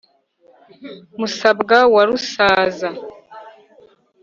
musabwa 1.19 1.77
wa 1.93 2.03
rusaza. 2.07 2.89